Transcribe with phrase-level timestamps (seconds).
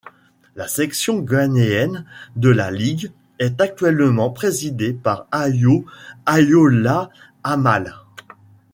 [0.55, 2.05] La section ghanéenne
[2.35, 5.85] de la Ligue est actuellement présidée par Ayo
[6.25, 7.93] Ayoola-Amale.